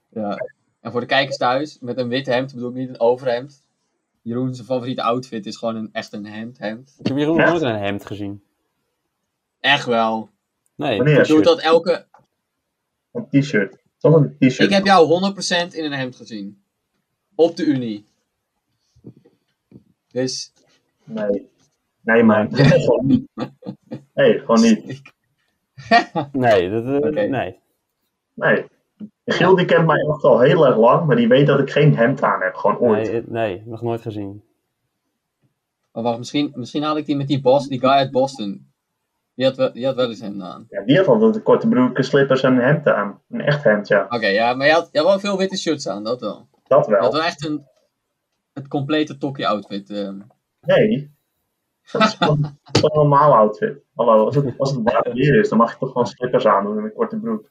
[0.10, 0.38] Ja.
[0.81, 3.67] En voor de kijkers thuis, met een wit hemd bedoel ik niet een overhemd.
[4.22, 6.96] Jeroen zijn favoriete outfit is gewoon een, echt een hemd, hemd.
[7.00, 7.50] Ik heb Jeroen Echt?
[7.50, 8.44] nooit in een hemd gezien.
[9.60, 10.30] Echt wel.
[10.75, 10.98] Nee.
[10.98, 11.28] Wanneer?
[11.28, 12.06] Doe dat elke...
[13.12, 13.78] Een t-shirt.
[13.98, 14.70] Zonder een t-shirt.
[14.70, 16.63] Ik heb jou 100% in een hemd gezien.
[17.36, 18.06] Op de Unie.
[20.08, 20.54] Dus
[21.04, 21.50] Nee.
[22.01, 22.56] Nee, man.
[22.56, 23.28] gewoon niet.
[24.13, 25.01] Nee, gewoon niet.
[26.32, 27.22] Nee, dat, eh, Oké.
[27.22, 27.60] nee.
[28.34, 28.66] Nee.
[29.32, 31.96] Giel die kent mij echt al heel erg lang, maar die weet dat ik geen
[31.96, 32.56] hemd aan heb.
[32.56, 33.12] Gewoon ooit.
[33.12, 34.44] Nee, nee, nog nooit gezien.
[35.92, 38.70] Wacht, misschien, misschien had ik die met die boss, die guy uit Boston.
[39.36, 40.66] Die had wel, die had wel eens hem aan.
[40.70, 43.22] Ja, die had altijd de korte broeken, slippers en een hemd aan.
[43.30, 44.06] Een echt hemd, ja.
[44.10, 46.48] Oké, ja, maar je had, je had wel veel witte shirts aan, dat wel.
[46.52, 47.12] Dat Je had wel.
[47.12, 47.66] wel echt een,
[48.54, 49.90] het complete Tokyo outfit.
[49.90, 50.18] ehm.
[50.62, 51.12] Nee.
[51.92, 53.80] Dat is gewoon dat een normaal outfit.
[53.96, 56.78] Hallo, als het, als het warm weer is, dan mag je toch gewoon slippers aandoen
[56.78, 57.50] en een korte broek.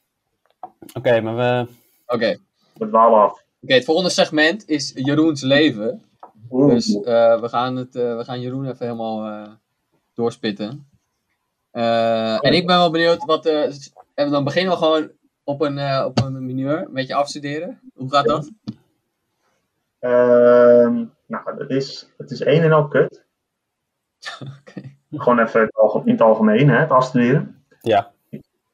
[0.93, 1.67] Oké, maar we...
[2.05, 2.37] Oké,
[2.77, 3.43] Met dwalen af.
[3.61, 6.03] Oké, het volgende segment is Jeroens leven.
[6.51, 6.73] Oeh.
[6.73, 9.51] Dus eh, we, gaan het, eh, we gaan Jeroen even helemaal eh,
[10.13, 10.87] doorspitten.
[11.71, 13.45] Eh, en ik ben wel benieuwd wat.
[13.45, 13.71] eh,
[14.13, 15.11] en dan beginnen we gewoon
[15.43, 17.79] op een, eh, op een mineur met je afstuderen.
[17.95, 18.49] Hoe gaat dat?
[19.99, 23.25] Ehm, nou, het is, het is een en al kut.
[24.59, 24.81] Oké.
[25.11, 25.61] Gewoon even
[26.05, 27.63] in het algemeen, hè, het afstuderen.
[27.81, 28.11] Ja.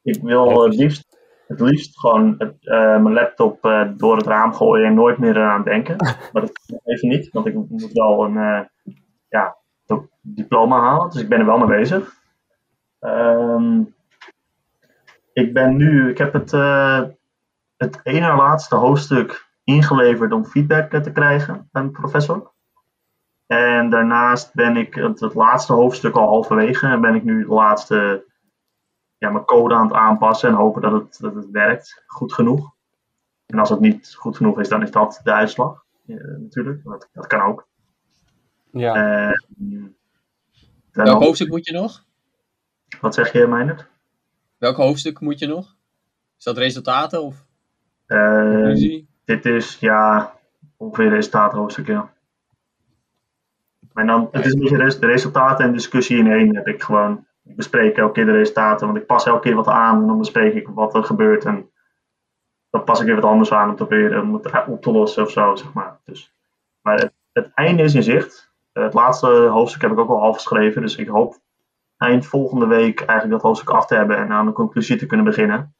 [0.01, 1.06] Ik wil het liefst,
[1.47, 5.37] het liefst gewoon het, eh, mijn laptop eh, door het raam gooien en nooit meer
[5.37, 5.95] eraan denken.
[6.33, 8.93] Maar dat kan even niet, want ik moet wel een eh,
[9.29, 9.57] ja,
[10.21, 11.09] diploma halen.
[11.09, 12.13] Dus ik ben er wel mee bezig.
[12.99, 13.81] Ehm,
[15.33, 16.51] ik ben nu, ik heb het,
[17.77, 22.51] het ene laatste hoofdstuk ingeleverd om feedback te krijgen van een professor.
[23.47, 27.53] En daarnaast ben ik het, het laatste hoofdstuk al halverwege en ben ik nu de
[27.53, 28.25] laatste
[29.17, 32.75] ja, mijn code aan het aanpassen en hopen dat het, dat het werkt goed genoeg.
[33.45, 35.85] En als het niet goed genoeg is, dan is dat de uitslag.
[36.07, 37.67] eh, natuurlijk, dat, dat kan ook.
[38.71, 38.95] Ja.
[39.27, 39.93] Eh, dan
[41.05, 42.05] Welk ook- hoofdstuk moet je nog?
[43.01, 43.87] wat zeg je, Meijnerd?
[44.57, 45.75] Welk hoofdstuk moet je nog?
[46.37, 47.45] Is dat resultaten of
[48.05, 49.07] Eh, conclusie?
[49.25, 50.33] dit is ja,
[50.77, 52.13] ongeveer resultaathoofdstuk, ja.
[53.93, 57.26] En dan, het is een beetje de resultaten en discussie in één heb ik gewoon.
[57.55, 60.53] Bespreek elke keer de resultaten, want ik pas elke keer wat aan en dan bespreek
[60.53, 61.45] ik wat er gebeurt.
[61.45, 61.69] En
[62.69, 65.23] dan pas ik weer wat anders aan om te proberen om het op te lossen
[65.23, 65.99] of zo, zeg maar.
[66.03, 66.35] Dus,
[66.81, 68.53] maar het, het einde is in zicht.
[68.71, 71.35] Eh, het laatste hoofdstuk heb ik ook al half geschreven, dus ik hoop
[71.97, 75.25] eind volgende week eigenlijk dat hoofdstuk af te hebben en aan de conclusie te kunnen
[75.25, 75.75] beginnen.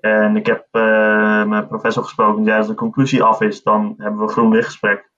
[0.00, 2.42] En ik heb eh, mijn professor gesproken.
[2.42, 5.10] Die als de conclusie af is, dan hebben we een groen lichtgesprek.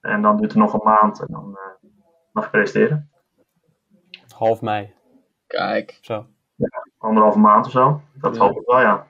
[0.00, 1.88] En dan duurt het nog een maand en dan eh,
[2.32, 3.10] mag ik presenteren.
[4.34, 4.95] Half mei.
[5.46, 5.98] Kijk.
[6.00, 6.26] Zo.
[6.98, 8.00] Anderhalve maand of zo.
[8.14, 8.40] Dat Ja.
[8.42, 9.06] hoop ik wel, ja.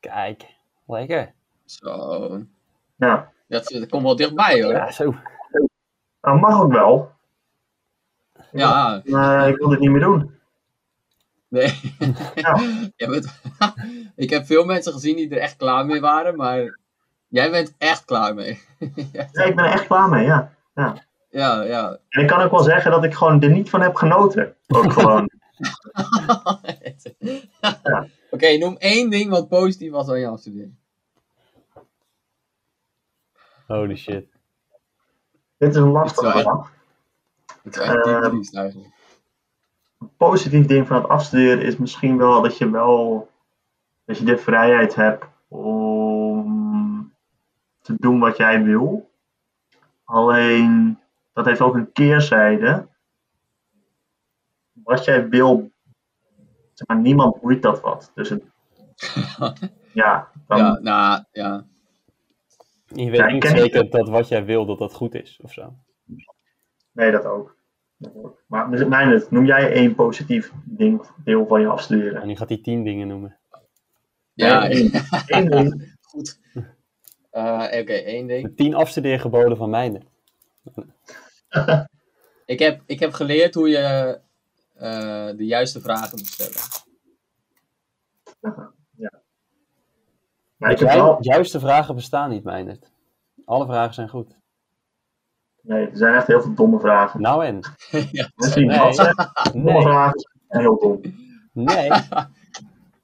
[0.00, 0.46] Kijk.
[0.86, 1.32] Lekker.
[1.64, 2.42] Zo.
[2.96, 4.72] Ja, Dat, dat komt wel dichtbij hoor.
[4.72, 5.14] Ja, zo.
[6.20, 7.12] dat mag ook wel.
[8.52, 10.38] Ja, Maar ik wil dit niet meer doen.
[11.48, 11.80] nee.
[12.34, 12.58] Ja.
[12.96, 13.40] Jij bent-
[14.16, 16.78] ik heb veel mensen gezien die er echt klaar mee waren, maar
[17.28, 18.62] jij bent echt klaar mee.
[19.12, 20.52] Ja, ik ben er echt klaar mee, ja.
[21.30, 21.98] ja, ja.
[22.08, 24.54] En ik kan ook wel zeggen dat ik gewoon er niet van heb genoten.
[24.68, 25.30] Ook gewoon.
[27.58, 28.08] Ja.
[28.30, 30.78] Oké, noem één ding wat positief was aan je afstuderen.
[33.66, 34.26] Holy shit.
[35.58, 36.72] dit is een lastige vraag.
[37.62, 38.92] Het is wel echt diep Eh, triest eigenlijk.
[39.98, 43.30] Een positief ding van het afstuderen is misschien wel dat je wel
[44.04, 47.14] dat je de vrijheid hebt om
[47.80, 49.10] te doen wat jij wil.
[50.04, 50.98] Alleen
[51.32, 52.88] dat heeft ook een keerzijde.
[54.82, 55.70] Wat jij wil,
[56.72, 58.10] zeg maar, niemand boeit dat wat.
[58.14, 58.42] Dus het,
[59.92, 61.64] ja, dan, Ja, nou, ja.
[62.86, 65.52] Je weet Ja, niet ken- zeker dat wat jij wil, dat dat goed is, of
[65.52, 65.74] zo.
[66.92, 67.56] nee, dat ook.
[67.96, 68.42] Dat ook.
[68.46, 72.20] Maar dus, Meijnerd, noem jij één positief ding, deel van je afstuderen?
[72.20, 73.38] En nu gaat hij tien dingen noemen.
[74.32, 74.90] Ja, Nee, één,
[75.26, 75.96] één ding.
[76.02, 76.38] goed.
[77.30, 78.46] Eh, Oké, één ding.
[78.46, 80.00] De tien afstudeergeboden van mijne.
[82.46, 84.18] Ik heb, ik heb geleerd hoe je
[84.74, 86.60] eh, de juiste vragen moet stellen.
[90.56, 92.90] Maar ik ju- wel, juiste vragen bestaan niet, Meijnerd.
[93.44, 94.36] Alle vragen zijn goed.
[95.62, 97.20] nee, er zijn echt heel veel domme vragen.
[97.20, 97.60] Nou en?
[98.12, 98.78] ja, die Nee.
[98.78, 101.00] domme Nee, vragen zijn heel dom.
[101.52, 101.90] nee.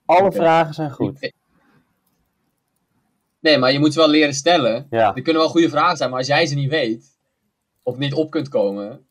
[0.05, 1.33] Alle vragen zijn goed.
[3.41, 4.87] Nee, maar je moet ze wel leren stellen.
[4.91, 7.19] Ja, Er kunnen wel goede vragen zijn, maar als jij ze niet weet,
[7.83, 9.09] of niet op kunt komen,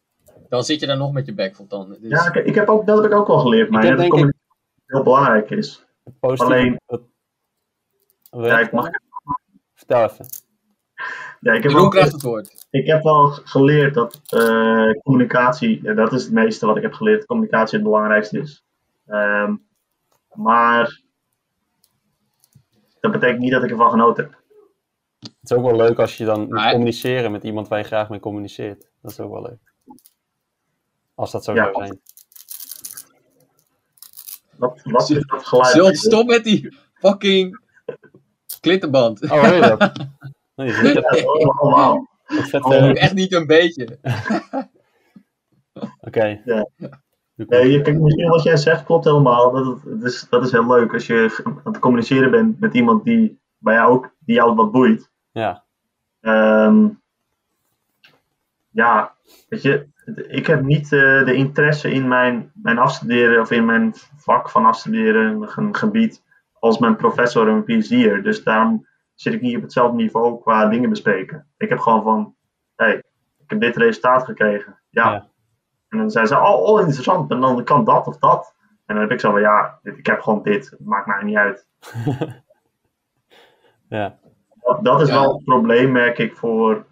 [0.50, 2.02] dan zit je daar nog met je bek vol tanden.
[2.02, 4.00] Dus, Ja, ik, ik heb ook, dat heb ik ook wel geleerd, maar heb dat
[4.00, 4.48] denk communicatie
[4.86, 5.86] heel belangrijk is.
[6.20, 6.46] positief.
[6.48, 7.02] Alleen- dat-
[8.32, 8.90] Ja, ik, mag,
[9.74, 10.26] Vertel even.
[11.40, 12.68] ja, ik, heb ook, krijgt het woord.
[12.70, 16.94] ik heb wel geleerd dat eh, communicatie, ja, dat is het meeste wat ik heb
[16.94, 18.66] geleerd, communicatie het belangrijkste is.
[19.06, 19.56] Ehm,
[20.34, 21.02] maar
[23.00, 24.38] dat betekent niet dat ik ervan genoten heb.
[25.20, 28.10] Het is ook wel leuk als je dan moet communiceren met iemand waar je graag
[28.10, 28.90] mee communiceert.
[29.02, 29.69] Dat is ook wel leuk.
[31.20, 31.64] Als dat zo Ja.
[31.64, 32.00] zou zijn.
[34.58, 35.74] Wat, wat is dat geluid?
[35.74, 37.60] Zult stop met die fucking
[38.60, 39.22] klittenband.
[39.24, 39.92] Oh, hoor je dat?
[40.56, 40.94] Nee.
[40.94, 41.02] Ja,
[41.56, 42.08] allemaal.
[42.24, 42.84] Het vet Oh.
[42.90, 44.00] Ook echt niet een beetje.
[46.08, 46.42] Oké.
[46.46, 46.68] Ja.
[47.36, 49.52] Nee, je, kijk, misschien wat jij zegt klopt helemaal.
[49.52, 52.74] Dat, het- dat, is, dat is heel leuk als je aan het communiceren bent met
[52.74, 55.12] iemand die bij jou ook die jou wat boeit.
[55.32, 55.64] Ja,
[56.22, 56.88] Ehm,
[58.70, 59.14] ja,
[59.50, 59.88] weet je,
[60.28, 64.66] ik heb niet eh, de interesse in mijn, mijn afstuderen of in mijn vak van
[64.66, 68.24] afstuderen, een gebied, als mijn professor en mijn PhD'er.
[68.24, 71.48] Dus daarom zit ik niet op hetzelfde niveau qua dingen bespreken.
[71.58, 72.36] Ik heb gewoon van,
[72.76, 72.96] hé, hey,
[73.38, 74.80] ik heb dit resultaat gekregen.
[74.90, 75.12] Ja.
[75.12, 75.28] Ja.
[75.90, 78.56] En dan zijn ze, oh, oh, interessant, en dan kan dat of dat.
[78.86, 81.36] En dan heb ik zo van, ja, ik heb gewoon dit, het maakt mij niet
[81.36, 81.68] uit.
[83.90, 84.20] ja,
[84.62, 85.14] Dat, dat is Ja.
[85.14, 86.86] wel het probleem, merk ik, voor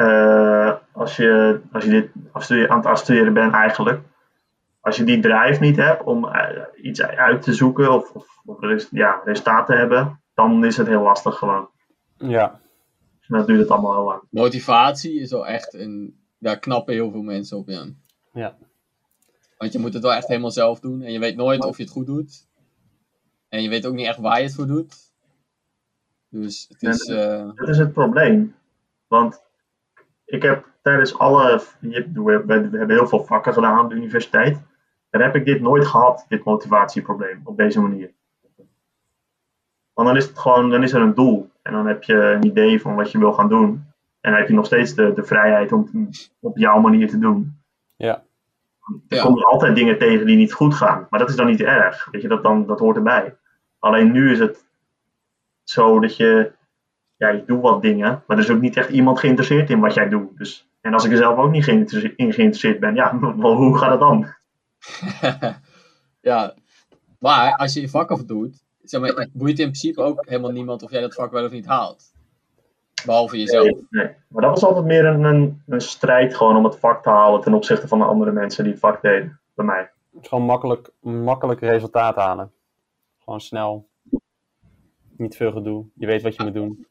[0.00, 4.00] eh, als, je, als je dit aan het afstuderen bent eigenlijk.
[4.80, 8.60] Als je die drive niet hebt om eh, iets uit te zoeken of, of, of
[8.60, 11.68] res- ja, resultaat te hebben, dan is het heel lastig gewoon.
[12.16, 12.60] ja.
[13.20, 14.22] En dan duurt het allemaal heel lang.
[14.30, 16.18] Motivatie is wel echt een.
[16.38, 17.84] Daar knappen heel veel mensen op, ja.
[18.32, 18.56] Ja.
[19.58, 21.02] Want je moet het wel echt helemaal zelf doen.
[21.02, 22.46] En je weet nooit of je het goed doet.
[23.48, 24.94] En je weet ook niet echt waar je het voor doet.
[26.28, 27.06] Dus het is.
[27.06, 28.54] eh, Dat is het probleem.
[29.08, 29.42] Want
[30.30, 31.62] ik heb tijdens alle.
[31.80, 34.60] We, hebben heel veel vakken gedaan op de universiteit.
[35.10, 38.10] Daar heb ik dit nooit gehad, dit motivatieprobleem, op deze manier.
[39.92, 41.50] Want dan is het gewoon, dan is er een doel.
[41.62, 43.84] En dan heb je een idee van wat je wil gaan doen.
[44.20, 47.18] En dan heb je nog steeds de, de vrijheid om het op jouw manier te
[47.18, 47.58] doen.
[47.96, 48.22] Ja.
[49.08, 49.22] Er Ja.
[49.22, 51.06] komen altijd dingen tegen die niet goed gaan.
[51.10, 52.08] Maar dat is dan niet erg.
[52.10, 53.36] Weet je, dat, dan, dat hoort erbij.
[53.78, 54.64] Alleen nu is het
[55.62, 56.52] zo dat je,
[57.20, 59.94] ja, je doet wat dingen, maar er is ook niet echt iemand geïnteresseerd in wat
[59.94, 60.36] jij doet.
[60.36, 63.90] Dus, en als ik er zelf ook niet geïnteresse- in geïnteresseerd ben, ja, hoe gaat
[63.90, 64.26] het dan?
[66.30, 66.54] ja.
[67.18, 68.64] Maar als je je vak af doet.
[68.82, 71.50] Zeg maar, het boeit in principe ook helemaal niemand of jij dat vak wel of
[71.50, 72.12] niet haalt.
[73.06, 73.64] Behalve jezelf.
[73.64, 74.14] Nee, nee.
[74.28, 77.40] Maar dat was altijd meer een, een, een strijd gewoon om het vak te halen
[77.40, 79.40] ten opzichte van de andere mensen die het vak deden.
[79.54, 79.90] Bij mij.
[80.12, 82.52] Het is gewoon makkelijk, makkelijk resultaat halen.
[83.18, 83.88] Gewoon snel.
[85.16, 85.84] Niet veel gedoe.
[85.94, 86.86] Je weet wat je moet doen.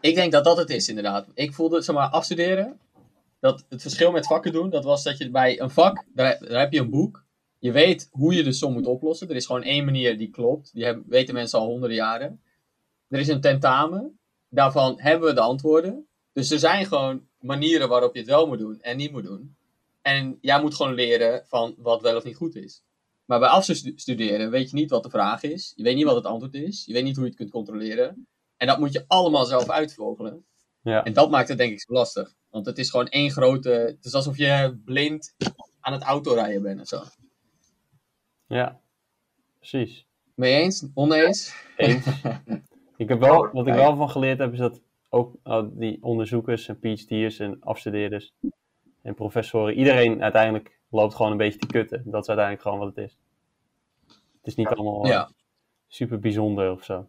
[0.00, 1.26] Ik denk dat dat het is, inderdaad.
[1.34, 2.78] Ik voelde, zeg maar, afstuderen.
[3.40, 6.60] Dat het verschil met vakken doen, dat was dat je bij een vak, daar, daar
[6.60, 7.24] heb je een boek.
[7.58, 9.28] Je weet hoe je de som moet oplossen.
[9.28, 10.70] Er is gewoon één manier die klopt.
[10.74, 12.40] Die hebben, weten mensen al honderden jaren.
[13.08, 14.18] Er is een tentamen.
[14.48, 16.06] Daarvan hebben we de antwoorden.
[16.32, 19.56] Dus er zijn gewoon manieren waarop je het wel moet doen en niet moet doen.
[20.02, 22.82] En jij moet gewoon leren van wat wel of niet goed is.
[23.24, 25.72] Maar bij afstuderen weet je niet wat de vraag is.
[25.76, 26.84] Je weet niet wat het antwoord is.
[26.86, 28.26] Je weet niet hoe je het kunt controleren.
[28.58, 30.44] En dat moet je allemaal zelf uitvogelen.
[30.82, 31.04] Ja.
[31.04, 32.34] En dat maakt het denk ik zo lastig.
[32.50, 33.70] Want het is gewoon één grote...
[33.70, 35.34] Het is alsof je blind
[35.80, 37.02] aan het autorijden bent of zo.
[38.46, 38.80] Ja.
[39.56, 40.06] Precies.
[40.34, 40.86] Mee eens?
[40.94, 41.54] Oneens?
[41.76, 42.06] Eens.
[42.96, 46.68] Ik heb wel, wat ik wel van geleerd heb, is dat ook uh, die onderzoekers
[46.68, 48.32] en PhD'ers en afstudeerders
[49.02, 52.02] en professoren, iedereen uiteindelijk loopt gewoon een beetje te kutten.
[52.04, 53.18] Dat is uiteindelijk gewoon wat het is.
[54.08, 55.30] Het is niet allemaal uh, Ja.
[55.88, 57.08] super bijzonder of zo.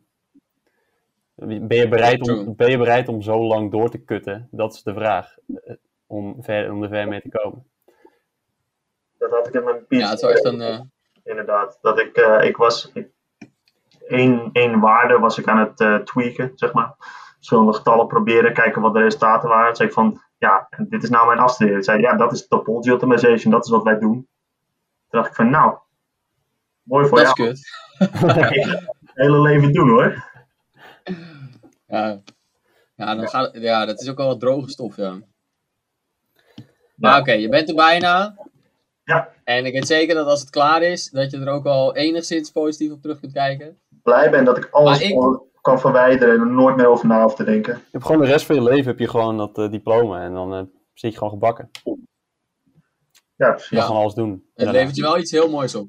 [1.39, 4.47] Ben je, bereid om, ben je bereid om zo lang door te kutten?
[4.51, 5.35] Dat is de vraag.
[5.63, 5.75] eh,
[6.07, 7.65] Om, ver, om er ver mee te komen.
[9.17, 9.99] Dat had ik in mijn PhD.
[9.99, 10.61] Ja, het is echt een...
[10.61, 10.79] eh,
[11.23, 11.77] Inderdaad.
[11.81, 12.91] Dat ik, eh, ik was.
[12.93, 13.07] Ik,
[14.07, 16.95] één, één waarde was ik aan het eh, tweaken, zeg maar.
[17.35, 19.65] Verschillende getallen proberen, kijken wat de resultaten waren.
[19.67, 21.79] Toen zei ik van, ja, en dit is nou mijn afstuderen.
[21.79, 24.13] Ik zei, ja, dat is topology optimization, dat is wat wij doen.
[25.09, 25.77] Toen dacht ik van, nou,
[26.83, 27.49] mooi voor dat is jou.
[27.49, 27.59] kut.
[27.99, 30.28] Ik ga het hele leven doen hoor.
[31.87, 32.19] Ja.
[32.95, 35.19] Ja, dan gaat, ja, dat is ook wel wat droge stof, ja.
[36.95, 38.37] Maar oké, je bent er bijna.
[39.03, 39.29] Ja.
[39.43, 42.51] En ik weet zeker dat als het klaar is, dat je er ook al enigszins
[42.51, 43.79] positief op terug kunt kijken.
[44.03, 47.35] Blij ben dat ik alles ik- kan verwijderen en er nooit meer over na hoef
[47.35, 47.73] te denken.
[47.73, 50.33] Je hebt gewoon de rest van je leven heb je gewoon dat eh, diploma en
[50.33, 50.61] dan eh,
[50.93, 51.69] zit je gewoon gebakken.
[53.35, 53.69] Ja, precies.
[53.69, 53.81] Je Ja.
[53.81, 54.49] gewoon alles doen.
[54.55, 55.87] Het levert je wel iets heel moois op.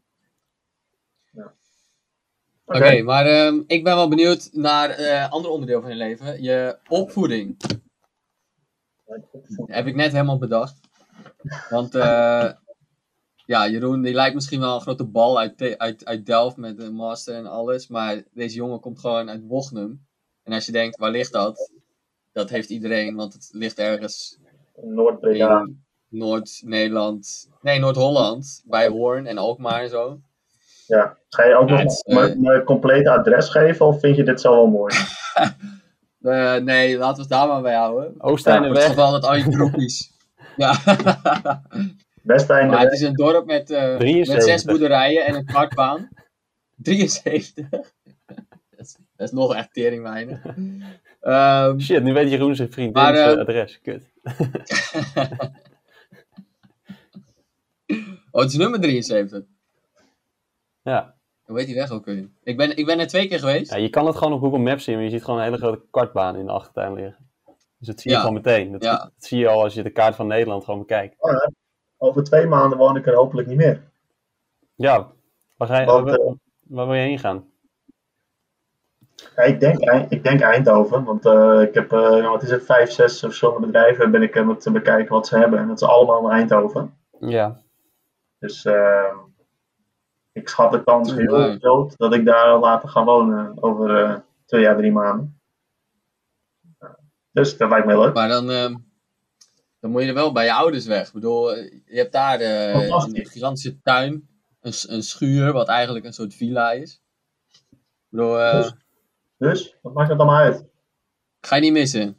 [2.75, 6.43] Oké, maar ehm, ik ben wel benieuwd naar eh ander onderdeel van je leven.
[6.43, 7.57] Je opvoeding.
[9.67, 10.81] Heb ik net helemaal bedacht.
[11.69, 12.51] Want eh,
[13.47, 16.95] ja, Jeroen die lijkt misschien wel een grote bal uit, uit, uit Delft met een
[16.95, 17.89] master en alles.
[17.89, 20.07] Maar deze jongen komt gewoon uit Wochnum.
[20.43, 21.73] En als je denkt, waar ligt dat?
[22.33, 24.39] Dat heeft iedereen, want het ligt ergens
[24.83, 25.61] Noord-Breda.
[25.61, 27.49] in Noord-Nederland.
[27.63, 28.63] Nee, Noord-Holland.
[28.67, 30.21] Bij Hoorn en Alkmaar en zo.
[30.91, 31.17] Ja.
[31.29, 34.41] Ga je ook Ja, nog het mijn, mijn complete adres geven of vind je dit
[34.41, 34.95] zo wel mooi?
[36.23, 38.05] Eh, nee, laten we het daar maar bij houden.
[38.05, 38.87] Voor het Oosteinderweg.
[38.87, 40.11] geval dat al je groepjes.
[40.57, 40.77] ja.
[42.23, 44.43] Maar het is een dorp met, eh, met 73.
[44.45, 46.09] zes boerderijen en een kartbaan.
[46.77, 47.69] 73.
[47.69, 47.85] dat,
[48.77, 50.41] is, dat is nog echt tering weinig.
[51.21, 53.81] Ehm, Shit, nu weet Jeroen zijn vriendin Maar, zijn eh, adres.
[53.83, 54.03] Kut.
[58.31, 59.43] oh, het is nummer 73.
[60.83, 61.15] Ja.
[61.45, 62.29] Hoe weet die weg ook weer?
[62.43, 63.71] Ik ben, ik ben er twee keer geweest.
[63.71, 65.57] ja, je kan het gewoon op Google Maps zien, maar je ziet gewoon een hele
[65.59, 67.29] grote kartbaan in de achtertuin liggen.
[67.79, 68.23] Dus dat zie je Ja.
[68.23, 68.73] gewoon meteen.
[68.73, 68.97] Dat, Ja.
[68.97, 71.17] dat zie je al als je de kaart van Nederland gewoon bekijkt.
[71.99, 73.83] Over twee maanden woon ik er hopelijk niet meer.
[74.75, 75.11] Ja,
[75.57, 77.49] waar, ga je, Want, waar, eh, waar wil je heen gaan?
[79.37, 79.79] Ja, ik, denk,
[80.11, 83.67] ik denk Eindhoven, want eh, ik heb, eh, nou, wat is het, vijf, zes verschillende
[83.67, 85.59] bedrijven ben ik aan het bekijken wat ze hebben.
[85.59, 86.95] En dat is allemaal in Eindhoven.
[87.21, 87.61] Ja,
[88.39, 89.17] Dus eh,
[90.33, 91.59] ik schat de kans heel Nee.
[91.59, 95.41] groot dat ik daar later ga wonen over eh, twee à drie maanden.
[97.33, 98.15] Dus dat lijkt me leuk.
[98.15, 98.75] Maar dan, ehm,
[99.81, 101.07] dan moet je er wel bij je ouders weg.
[101.07, 102.39] Ik bedoel, je hebt daar
[102.73, 103.19] Fantastisch.
[103.19, 104.29] een gigantische tuin.
[104.61, 107.01] Een, een schuur, wat eigenlijk een soort villa is.
[107.71, 108.75] Ik bedoel, eh, Dus?
[109.37, 110.65] Dus, wat maakt het allemaal uit?
[111.41, 112.17] ga je niet missen.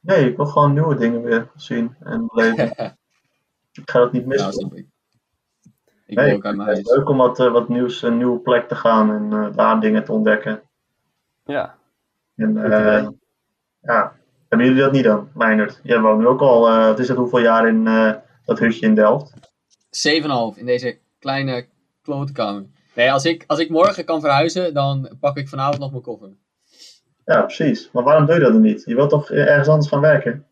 [0.00, 2.66] Nee, ik wil gewoon nieuwe dingen weer zien en beleven.
[3.72, 4.68] ik ga dat niet missen.
[4.68, 4.86] Nou,
[6.12, 6.18] ik.
[6.18, 6.98] Nee, wil ook uit mijn het is huis.
[6.98, 10.04] leuk om wat, eh, wat nieuws, een nieuwe plek te gaan en eh, daar dingen
[10.04, 10.62] te ontdekken.
[11.44, 11.74] ja.
[12.36, 13.18] En, Goed eh, idee.
[13.80, 14.12] ja,
[14.48, 15.80] hebben jullie dat niet dan, Meijnerd?
[15.82, 18.12] Jij woont nu ook al, eh, wat is het, hoeveel jaar in eh,
[18.44, 19.32] dat hutje in Delft?
[19.90, 21.66] 7,5 in deze kleine
[22.02, 22.64] klotenkamer.
[22.94, 26.28] Nee, als ik, als ik morgen kan verhuizen, dan pak ik vanavond nog mijn koffer.
[27.24, 27.90] Ja, precies.
[27.92, 28.82] Maar waarom doe je dat dan niet?
[28.84, 30.46] Je wilt toch ergens anders gaan werken?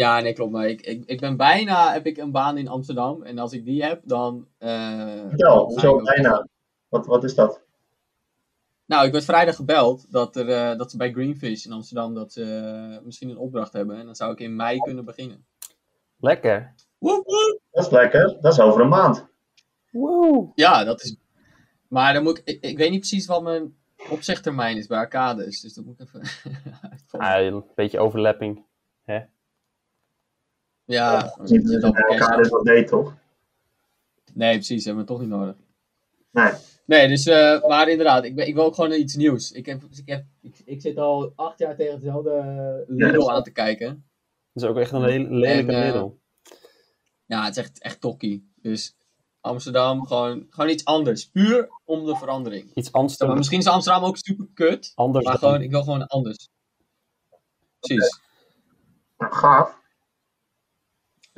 [0.00, 0.52] Ja, nee, klopt.
[0.52, 3.22] Maar ik, ik, ik ben bijna, heb ik een baan in Amsterdam.
[3.22, 4.46] En als ik die heb, dan...
[4.58, 5.32] eh,
[5.62, 6.46] ik hoezo ook- bijna?
[6.88, 7.60] Wat, wat is dat?
[8.86, 12.32] Nou, ik werd vrijdag gebeld dat, er, eh, dat ze bij Greenfish in Amsterdam dat
[12.32, 13.96] ze eh, misschien een opdracht hebben.
[13.96, 15.44] En dan zou ik in mei kunnen beginnen.
[16.20, 16.74] Lekker.
[16.98, 17.60] Woep, woep.
[17.70, 19.26] Dat is lekker, dat is over een maand.
[20.54, 21.16] Ja, dat is...
[21.88, 22.64] Maar dan moet ik, ik...
[22.64, 23.74] ik weet niet precies wat mijn
[24.10, 25.60] opzegtermijn is bij Arcades.
[25.60, 26.20] Dus dat moet ik even
[26.90, 27.30] uitvoeren.
[27.30, 28.64] Ah, een beetje overlapping.
[30.92, 33.16] Ja, Dat is niet elkaar dit wat deed, toch?
[34.34, 34.84] Nee, precies.
[34.84, 35.54] Hebben we toch niet nodig.
[36.30, 36.52] Nee.
[36.86, 39.52] Nee, dus, eh, maar inderdaad, ik, ben, ik wil ook gewoon iets nieuws.
[39.52, 42.30] Ik, heb, ik, heb, ik, ik zit al acht jaar tegen hetzelfde
[42.96, 44.04] Ja, is- aan te kijken.
[44.52, 46.18] Dat is ook echt een le- lelijke En, eh, middel.
[47.26, 48.52] Ja, het is echt, echt tokkie.
[48.62, 48.96] Dus
[49.40, 51.24] Amsterdam, gewoon, gewoon iets anders.
[51.30, 52.70] Puur om de verandering.
[52.74, 53.36] Iets Amsterdam.
[53.36, 56.48] misschien is Amsterdam ook super kut, Anders maar gewoon, ik wil gewoon anders.
[57.80, 58.20] Precies.
[59.18, 59.79] Nou, gaaf.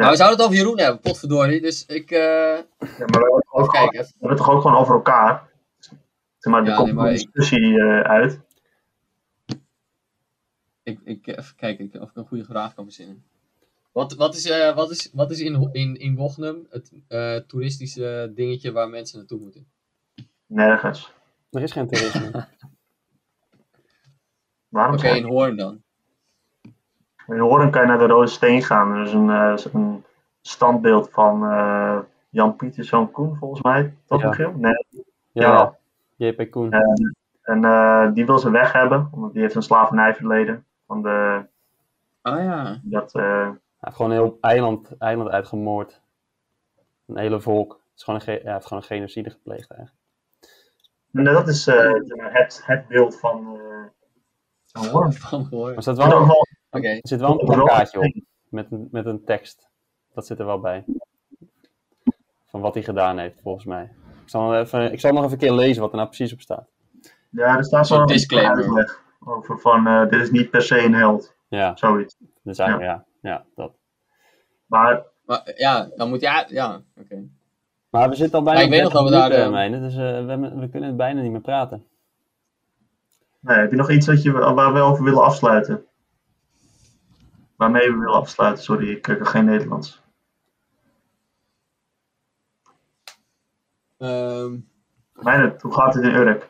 [0.03, 1.61] Maar we zouden het over Jeroen hebben, potverdorie.
[1.61, 4.01] Dus ik, eh Ja, maar we hebben, het ook even gewoon, kijken.
[4.01, 5.51] we hebben het toch ook gewoon over elkaar?
[6.39, 8.41] Zeg maar, er Ja, komt nee, een maar ik- discussie eh, uit.
[10.83, 13.25] Ik, ik, even kijken ik- of ik een goede vraag kan verzinnen.
[13.93, 18.33] Wat, wat is, eh, wat is, wat is in, in, in Wochnum het eh, toeristische
[18.35, 19.67] dingetje waar mensen naartoe moeten?
[20.47, 21.13] Nergens.
[21.51, 22.31] Er is geen toerisme.
[24.69, 25.82] Waarom Oké, zou in Hoorn dan.
[27.33, 28.93] In Hoorn kan je naar de Rode Steen gaan.
[28.95, 30.05] Er is een, eh, is een
[30.41, 31.99] standbeeld van eh,
[32.31, 33.95] Jan Pieter Zoon Koen, volgens mij.
[34.07, 34.29] Toch, Ja.
[34.29, 34.53] Michiel?
[34.57, 34.87] Nee.
[35.33, 35.77] Ja,
[36.17, 36.71] JP Koen.
[36.71, 36.81] Ja.
[37.43, 40.65] En eh, die wil ze weg hebben, omdat die heeft een slavernijverleden.
[40.87, 41.43] Van de,
[42.23, 42.81] Ah ja.
[42.83, 46.01] dat, eh, Hij heeft gewoon een heel eiland, eiland uitgemoord.
[47.07, 47.73] Een hele volk.
[47.73, 50.01] Het is gewoon een, ja, heeft gewoon een genocide gepleegd eigenlijk.
[51.11, 53.59] nee, dat is eh, het, het beeld van
[54.73, 55.13] eh, Hoorn.
[55.13, 55.75] Van Hoorn.
[55.75, 56.47] In ieder wel,
[56.81, 58.15] er zit wel een plakkaatje op.
[58.49, 59.69] Met, een- met een tekst.
[60.15, 60.85] Dat zit er wel bij.
[62.47, 63.83] Van wat hij gedaan heeft, volgens mij.
[64.23, 66.33] Ik zal, nog even, ik zal nog even een keer lezen wat er nou precies
[66.33, 66.69] op staat.
[67.31, 68.57] Ja, er staat Zo'n disclaimer.
[68.65, 71.35] uitleg over van, eh, dit is niet per se een held.
[71.49, 72.17] Ja, Zoiets.
[72.43, 73.05] dus eigenlijk, ja.
[73.31, 73.73] ja, dat.
[74.67, 76.45] Maar Maar ja, dan moet je...
[76.49, 77.23] Ja, oké.
[77.91, 79.99] Maar we zitten al bijna Ja, ik weet nog dat we daar, eh, dus eh,
[80.01, 81.87] we, hebben- we kunnen bijna niet meer praten.
[83.41, 85.85] nee, heb je nog iets wat je, waar we over willen afsluiten?
[87.63, 90.01] Waarmee we willen afsluiten, sorry, ik kan geen Nederlands.
[93.99, 94.57] Ehm,
[95.13, 96.49] Meijnerd, hoe gaat het in Urk?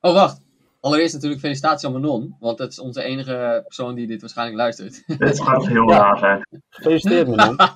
[0.00, 0.42] Oh, wacht.
[0.80, 5.02] Allereerst natuurlijk felicitaties aan Manon, want dat is onze enige persoon die dit waarschijnlijk luistert.
[5.18, 5.98] Dit gaat heel Ja.
[5.98, 6.46] raar zijn.
[6.70, 7.56] Gefeliciteerd, Manon.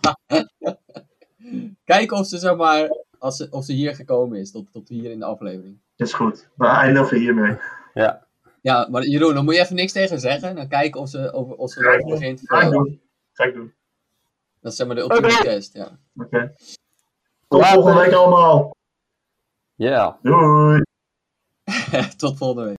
[1.85, 5.11] Kijken of ze, zeg maar, als ze, of ze hier gekomen is, tot, tot hier
[5.11, 5.79] in de aflevering.
[5.97, 6.49] Dit is goed.
[6.55, 7.57] We eindigen hiermee.
[7.95, 8.27] Ja.
[8.69, 10.57] Ja, maar Jeroen, dan moet je even niks tegen zeggen.
[10.57, 12.41] Dan kijken of ze, of, of ze ik erover begint.
[12.45, 13.01] Ga ik Ja, doen.
[13.33, 13.75] Ga ik doen.
[14.61, 15.99] dat is zeg maar de ultieme test, ja.
[16.17, 16.55] Oké.
[17.49, 18.77] Tot volgende week allemaal.
[19.75, 20.19] Ja.
[20.23, 20.83] Doei.
[22.17, 22.77] Tot volgende week.